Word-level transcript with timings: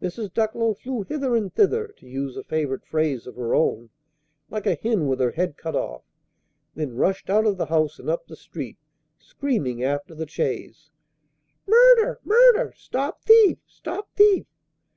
Mrs. 0.00 0.32
Ducklow 0.32 0.74
flew 0.74 1.02
hither 1.02 1.34
and 1.34 1.52
thither 1.52 1.88
(to 1.96 2.06
use 2.06 2.36
a 2.36 2.44
favorite 2.44 2.86
phrase 2.86 3.26
of 3.26 3.34
her 3.34 3.52
own), 3.52 3.90
"like 4.48 4.64
a 4.64 4.76
hen 4.76 5.08
with 5.08 5.18
her 5.18 5.32
head 5.32 5.56
cut 5.56 5.74
off;" 5.74 6.04
then 6.76 6.94
rushed 6.94 7.28
out 7.28 7.46
of 7.46 7.56
the 7.56 7.66
house 7.66 7.98
and 7.98 8.08
up 8.08 8.28
the 8.28 8.36
street, 8.36 8.78
screaming 9.18 9.82
after 9.82 10.14
the 10.14 10.28
chaise, 10.28 10.92
"Murder! 11.66 12.20
murder! 12.22 12.72
Stop 12.76 13.24
thief! 13.24 13.58
stop 13.66 14.08
thief!" 14.14 14.46